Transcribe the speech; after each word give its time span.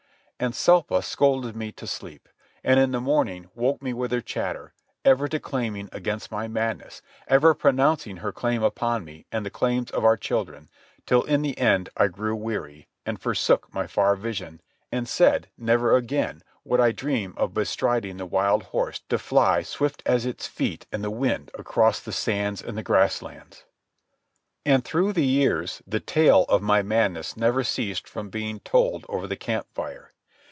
And 0.43 0.55
Selpa 0.55 1.03
scolded 1.03 1.55
me 1.55 1.71
to 1.73 1.85
sleep, 1.85 2.27
and 2.63 2.79
in 2.79 2.93
the 2.93 2.99
morning 2.99 3.51
woke 3.53 3.79
me 3.79 3.93
with 3.93 4.11
her 4.11 4.21
chatter, 4.21 4.73
ever 5.05 5.27
declaiming 5.27 5.87
against 5.91 6.31
my 6.31 6.47
madness, 6.47 7.03
ever 7.27 7.53
pronouncing 7.53 8.17
her 8.17 8.31
claim 8.31 8.63
upon 8.63 9.05
me 9.05 9.27
and 9.31 9.45
the 9.45 9.51
claims 9.51 9.91
of 9.91 10.03
our 10.03 10.17
children, 10.17 10.67
till 11.05 11.21
in 11.25 11.43
the 11.43 11.55
end 11.59 11.89
I 11.95 12.07
grew 12.07 12.35
weary, 12.35 12.87
and 13.05 13.21
forsook 13.21 13.71
my 13.71 13.85
far 13.85 14.15
vision, 14.15 14.61
and 14.91 15.07
said 15.07 15.49
never 15.59 15.95
again 15.95 16.41
would 16.63 16.79
I 16.79 16.91
dream 16.91 17.35
of 17.37 17.53
bestriding 17.53 18.17
the 18.17 18.25
wild 18.25 18.63
horse 18.63 18.99
to 19.09 19.19
fly 19.19 19.61
swift 19.61 20.01
as 20.07 20.25
its 20.25 20.47
feet 20.47 20.87
and 20.91 21.03
the 21.03 21.11
wind 21.11 21.51
across 21.53 21.99
the 21.99 22.11
sands 22.11 22.63
and 22.63 22.75
the 22.75 22.81
grass 22.81 23.21
lands. 23.21 23.63
And 24.65 24.83
through 24.83 25.13
the 25.13 25.23
years 25.23 25.83
the 25.85 25.99
tale 25.99 26.45
of 26.49 26.63
my 26.63 26.81
madness 26.81 27.37
never 27.37 27.63
ceased 27.63 28.09
from 28.09 28.31
being 28.31 28.59
told 28.61 29.05
over 29.07 29.27
the 29.27 29.37
camp 29.37 29.67
fire. 29.75 30.07